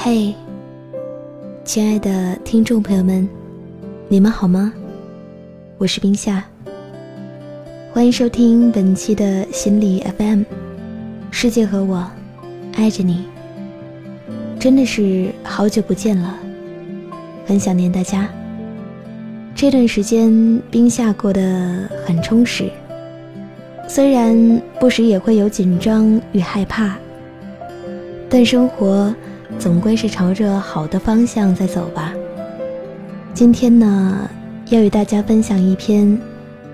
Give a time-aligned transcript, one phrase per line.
[0.00, 0.32] 嘿，
[1.64, 3.28] 亲爱的听众朋友们，
[4.06, 4.72] 你们好吗？
[5.76, 6.44] 我是冰夏，
[7.92, 10.44] 欢迎收听本期的心理 FM。
[11.32, 12.08] 世界和我
[12.76, 13.24] 爱着你，
[14.60, 16.38] 真的是好久不见了，
[17.44, 18.28] 很想念大家。
[19.52, 22.70] 这段时间，冰夏过得很充实，
[23.88, 26.96] 虽然不时也会有紧张与害怕，
[28.30, 29.12] 但生活。
[29.56, 32.12] 总归是朝着好的方向在走吧。
[33.32, 34.28] 今天呢，
[34.70, 36.20] 要与大家分享一篇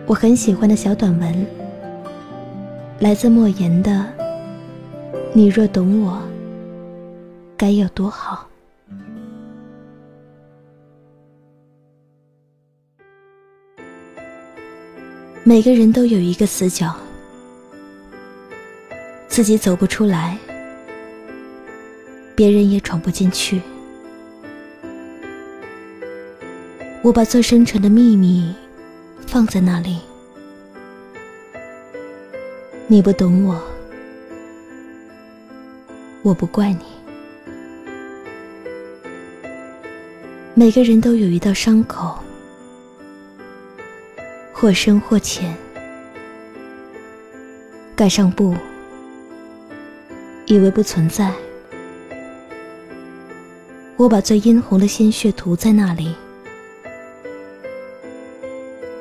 [0.06, 1.46] 我很喜欢的小短文，
[3.00, 3.90] 来自莫言的
[5.32, 6.20] 《你若懂我，
[7.56, 8.46] 该有多好》。
[15.42, 16.94] 每个人都有一个死角，
[19.28, 20.38] 自己走不出来。
[22.34, 23.60] 别人也闯不进去。
[27.02, 28.54] 我把最深沉的秘密
[29.26, 30.00] 放在那里，
[32.86, 33.60] 你不懂我，
[36.22, 36.84] 我不怪你。
[40.54, 42.18] 每个人都有一道伤口，
[44.52, 45.54] 或深或浅，
[47.94, 48.56] 盖上布，
[50.46, 51.30] 以为不存在。
[53.96, 56.12] 我把最殷红的鲜血涂在那里，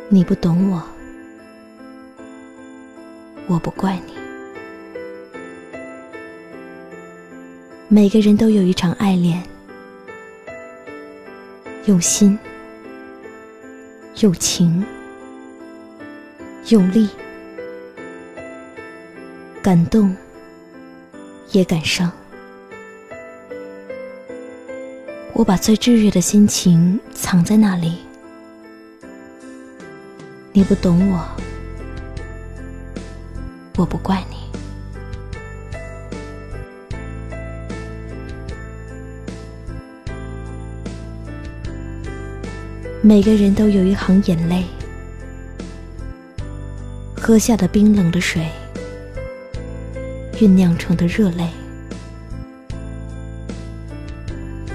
[0.07, 0.83] 你不懂我，
[3.47, 4.13] 我不怪你。
[7.87, 9.43] 每个人都有一场爱恋，
[11.85, 12.37] 用心、
[14.19, 14.85] 用情、
[16.69, 17.09] 用力，
[19.61, 20.15] 感动，
[21.51, 22.11] 也感伤。
[25.35, 27.97] 我把最炙热的心情藏在那里，
[30.51, 31.27] 你不懂我，
[33.75, 34.37] 我不怪你。
[43.01, 44.63] 每个人都有一行眼泪，
[47.15, 48.47] 喝下的冰冷的水，
[50.35, 51.49] 酝酿成的热泪。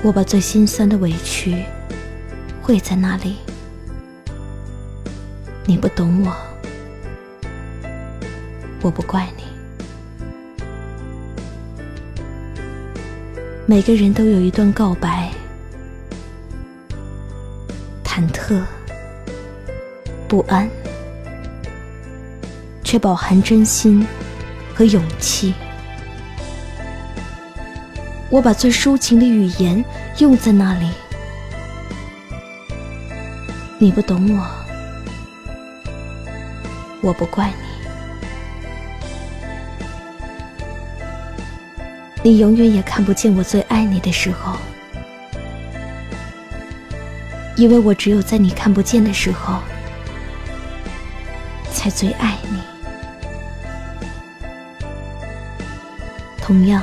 [0.01, 1.65] 我把最心酸的委屈
[2.63, 3.37] 汇在那里，
[5.67, 6.35] 你不懂我，
[8.81, 9.43] 我不怪你。
[13.67, 15.31] 每个人都有一段告白，
[18.05, 18.63] 忐忑、
[20.27, 20.71] 不安，
[22.85, 24.07] 却饱含真心
[24.75, 25.53] 和勇气。
[28.31, 29.83] 我把最抒情的语言
[30.19, 30.91] 用在那里，
[33.79, 34.47] 你不懂我，
[37.01, 37.51] 我不怪
[42.23, 44.59] 你，你永远也看不见我最爱你的时候，
[47.57, 49.59] 因为我只有在你看不见的时候，
[51.73, 52.59] 才最爱你。
[56.43, 56.83] 同样。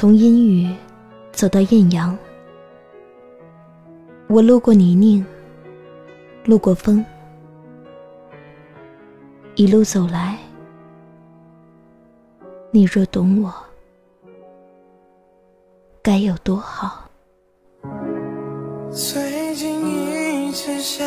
[0.00, 0.72] 从阴雨
[1.32, 2.16] 走到艳阳，
[4.28, 5.24] 我路过泥泞，
[6.44, 7.04] 路过风，
[9.56, 10.38] 一路走来，
[12.70, 13.52] 你若懂我，
[16.00, 17.10] 该有多好。
[18.92, 21.04] 最近一直下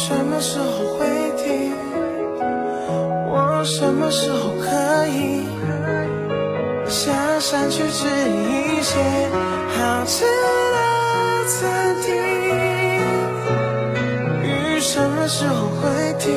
[0.00, 1.04] 什么时候会
[1.36, 1.72] 停？
[3.26, 5.44] 我什么时候可以？
[6.86, 8.94] 下山去吃一些
[9.76, 10.78] 好吃的
[11.48, 12.14] 餐厅。
[14.44, 16.30] 雨什么时候会停？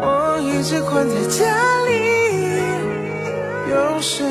[0.00, 1.44] 我一直困在家
[1.88, 1.92] 里，
[3.70, 4.24] 有时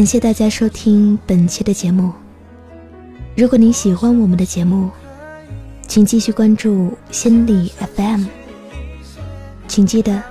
[0.00, 2.10] 感谢大家收听本期的节目。
[3.36, 4.88] 如果您喜欢我们的节目，
[5.86, 8.24] 请继续关注心理 FM。
[9.68, 10.22] 请记得，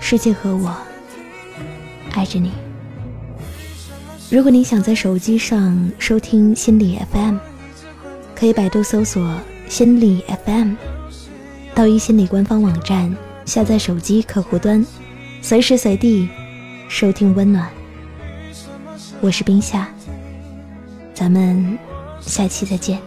[0.00, 0.74] 世界和我
[2.12, 2.50] 爱着你。
[4.30, 7.36] 如果您想在手机上收听心理 FM，
[8.34, 10.76] 可以百度搜索心理 FM，
[11.74, 13.14] 到一心理官方网站
[13.44, 14.82] 下载手机客户端，
[15.42, 16.26] 随时随地
[16.88, 17.68] 收听温暖。
[19.22, 19.88] 我是冰夏，
[21.14, 21.78] 咱们
[22.20, 22.98] 下期再见。